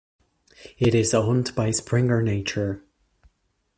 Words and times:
It 0.79 0.95
is 0.95 1.13
owned 1.13 1.53
by 1.53 1.69
Springer 1.69 2.23
Nature. 2.23 2.83